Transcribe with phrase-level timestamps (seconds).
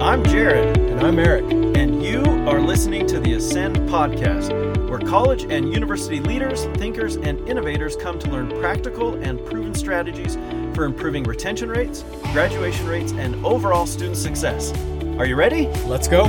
[0.00, 0.76] I'm Jared.
[0.76, 1.44] And I'm Eric.
[1.76, 4.50] And you are listening to the Ascend Podcast,
[4.90, 10.36] where college and university leaders, thinkers, and innovators come to learn practical and proven strategies
[10.74, 14.72] for improving retention rates, graduation rates, and overall student success.
[15.18, 15.68] Are you ready?
[15.86, 16.24] Let's go.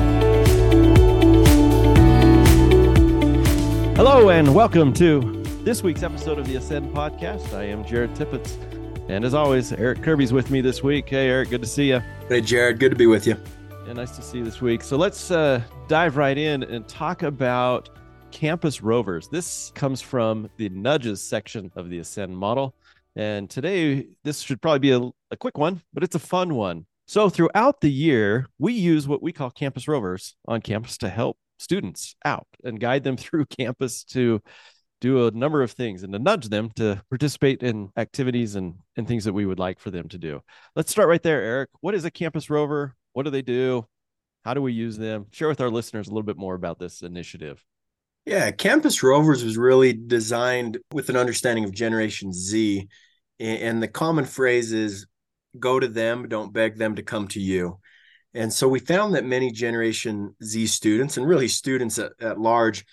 [3.96, 7.54] Hello, and welcome to this week's episode of the Ascend Podcast.
[7.54, 8.73] I am Jared Tippett.
[9.10, 11.10] And as always, Eric Kirby's with me this week.
[11.10, 12.02] Hey, Eric, good to see you.
[12.30, 13.36] Hey, Jared, good to be with you.
[13.86, 14.82] Yeah, nice to see you this week.
[14.82, 17.90] So let's uh, dive right in and talk about
[18.32, 19.28] campus rovers.
[19.28, 22.76] This comes from the nudges section of the Ascend model.
[23.18, 26.86] And today, this should probably be a, a quick one, but it's a fun one.
[27.06, 31.38] So, throughout the year, we use what we call campus rovers on campus to help
[31.60, 34.42] students out and guide them through campus to
[35.04, 39.06] do a number of things and to nudge them to participate in activities and, and
[39.06, 40.42] things that we would like for them to do.
[40.78, 41.70] Let's start right there, Eric.
[41.82, 42.96] What is a campus rover?
[43.12, 43.86] What do they do?
[44.46, 45.26] How do we use them?
[45.32, 47.62] Share with our listeners a little bit more about this initiative.
[48.26, 52.88] Yeah, Campus Rovers was really designed with an understanding of Generation Z.
[53.42, 55.06] And the common phrase is
[55.60, 57.80] go to them, don't beg them to come to you.
[58.34, 62.86] And so we found that many Generation Z students and really students at, at large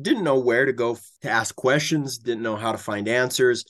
[0.00, 3.64] didn't know where to go to ask questions, didn't know how to find answers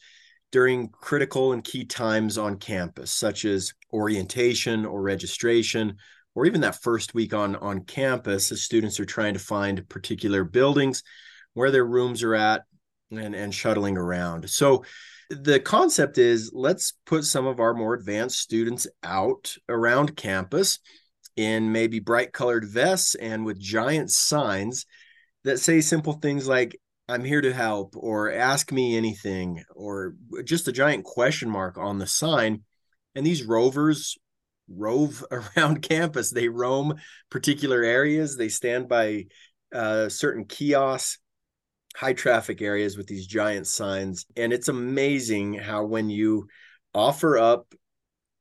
[0.50, 5.96] during critical and key times on campus, such as orientation or registration,
[6.34, 10.44] or even that first week on, on campus as students are trying to find particular
[10.44, 11.02] buildings
[11.54, 12.62] where their rooms are at
[13.10, 14.48] and, and shuttling around.
[14.48, 14.84] So
[15.30, 20.78] the concept is let's put some of our more advanced students out around campus
[21.36, 24.86] in maybe bright colored vests and with giant signs
[25.48, 30.68] that say simple things like I'm here to help or ask me anything or just
[30.68, 32.64] a giant question mark on the sign.
[33.14, 34.18] And these rovers
[34.68, 35.24] rove
[35.56, 36.30] around campus.
[36.30, 36.96] They roam
[37.30, 38.36] particular areas.
[38.36, 39.24] They stand by
[39.74, 41.18] uh, certain kiosks,
[41.96, 44.26] high traffic areas with these giant signs.
[44.36, 46.48] And it's amazing how when you
[46.94, 47.72] offer up,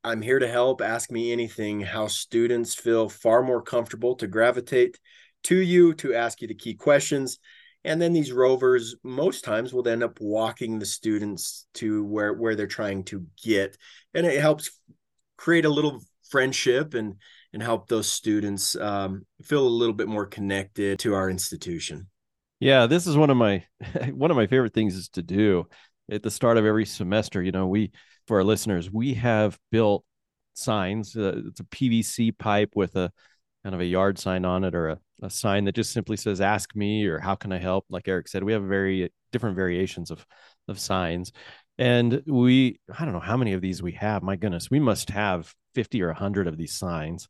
[0.03, 4.99] I'm here to help, ask me anything, how students feel far more comfortable to gravitate
[5.43, 7.39] to you to ask you the key questions.
[7.83, 12.55] And then these rovers most times will end up walking the students to where, where
[12.55, 13.77] they're trying to get.
[14.13, 14.69] And it helps
[15.37, 17.15] create a little friendship and
[17.53, 22.07] and help those students um, feel a little bit more connected to our institution.
[22.59, 23.63] Yeah, this is one of my
[24.11, 25.67] one of my favorite things is to do
[26.11, 27.41] at the start of every semester.
[27.41, 27.91] You know, we
[28.27, 30.03] for our listeners, we have built
[30.53, 31.15] signs.
[31.15, 33.11] Uh, it's a PVC pipe with a
[33.63, 36.41] kind of a yard sign on it or a, a sign that just simply says
[36.41, 37.85] ask me or how can i help?
[37.89, 40.25] Like eric said we have very different variations of
[40.67, 41.31] of signs.
[41.78, 45.09] And we i don't know how many of these we have my goodness we must
[45.09, 47.27] have 50 or 100 of these signs.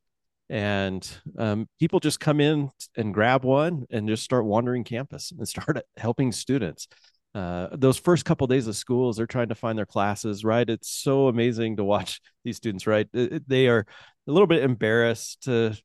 [0.49, 1.05] And
[1.37, 5.79] um, people just come in and grab one and just start wandering campus and start
[5.97, 6.87] helping students.
[7.35, 10.69] Uh, those first couple days of school as they're trying to find their classes right?
[10.69, 13.07] It's so amazing to watch these students right?
[13.11, 13.85] They are
[14.27, 15.77] a little bit embarrassed to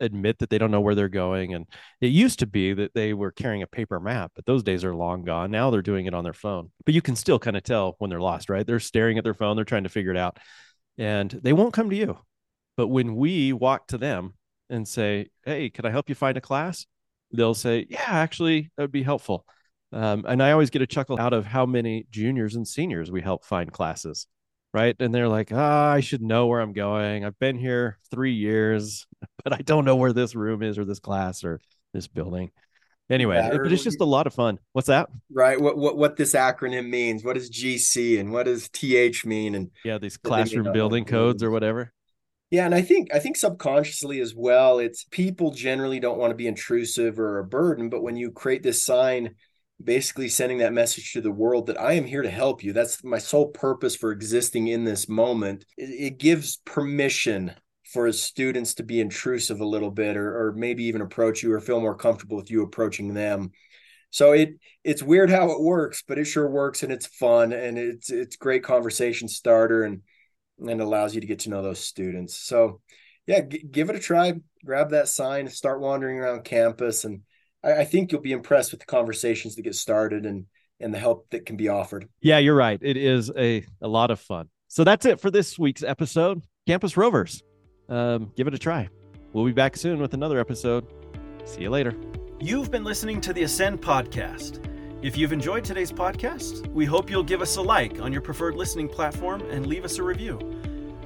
[0.00, 1.54] admit that they don't know where they're going.
[1.54, 1.66] And
[2.00, 4.94] it used to be that they were carrying a paper map, but those days are
[4.94, 5.50] long gone.
[5.50, 6.70] Now they're doing it on their phone.
[6.84, 8.66] But you can still kind of tell when they're lost, right?
[8.66, 10.38] They're staring at their phone, they're trying to figure it out.
[10.96, 12.18] And they won't come to you.
[12.76, 14.34] But when we walk to them
[14.70, 16.86] and say, Hey, can I help you find a class?
[17.32, 19.44] They'll say, Yeah, actually, that would be helpful.
[19.92, 23.22] Um, and I always get a chuckle out of how many juniors and seniors we
[23.22, 24.26] help find classes
[24.72, 24.96] right?
[24.98, 27.24] And they're like, ah, I should know where I'm going.
[27.24, 29.06] I've been here three years,
[29.44, 31.60] but I don't know where this room is or this class or
[31.92, 32.50] this building.
[33.10, 34.58] Anyway, yeah, but it's just a lot of fun.
[34.74, 35.08] What's that?
[35.32, 35.58] Right.
[35.58, 37.24] What what what this acronym means?
[37.24, 39.54] What does GC and what does TH mean?
[39.54, 41.90] And yeah, these classroom building codes or whatever.
[42.50, 46.36] Yeah, and I think I think subconsciously as well, it's people generally don't want to
[46.36, 49.34] be intrusive or a burden, but when you create this sign
[49.82, 52.72] basically sending that message to the world that I am here to help you.
[52.72, 55.64] That's my sole purpose for existing in this moment.
[55.76, 57.52] It, it gives permission
[57.84, 61.60] for students to be intrusive a little bit or, or maybe even approach you or
[61.60, 63.50] feel more comfortable with you approaching them.
[64.10, 64.54] So it
[64.84, 68.36] it's weird how it works, but it sure works and it's fun and it's it's
[68.36, 70.02] great conversation starter and
[70.58, 72.36] and allows you to get to know those students.
[72.36, 72.80] So
[73.26, 74.34] yeah, g- give it a try.
[74.64, 77.20] Grab that sign, start wandering around campus and
[77.62, 80.46] I, I think you'll be impressed with the conversations that get started and
[80.80, 82.08] and the help that can be offered.
[82.20, 82.78] Yeah, you're right.
[82.80, 84.48] It is a, a lot of fun.
[84.68, 86.44] So that's it for this week's episode.
[86.68, 87.42] Campus Rovers.
[87.88, 88.88] Um, give it a try.
[89.32, 90.86] We'll be back soon with another episode.
[91.44, 91.94] See you later.
[92.38, 94.64] You've been listening to the Ascend podcast.
[95.02, 98.54] If you've enjoyed today's podcast, we hope you'll give us a like on your preferred
[98.54, 100.38] listening platform and leave us a review.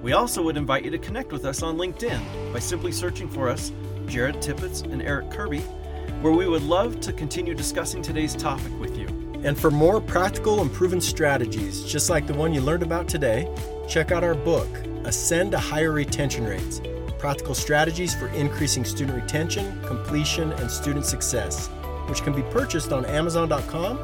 [0.02, 3.48] We also would invite you to connect with us on LinkedIn by simply searching for
[3.48, 3.72] us,
[4.06, 5.62] Jared Tippett and Eric Kirby,
[6.22, 9.06] where we would love to continue discussing today's topic with you.
[9.44, 13.52] And for more practical and proven strategies, just like the one you learned about today,
[13.88, 14.68] check out our book,
[15.04, 16.80] Ascend to Higher Retention Rates
[17.22, 21.68] Practical Strategies for Increasing Student Retention, Completion, and Student Success,
[22.08, 23.96] which can be purchased on Amazon.com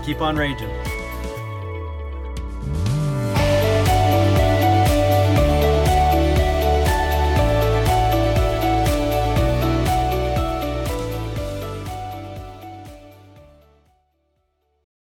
[0.05, 1.00] keep on raging.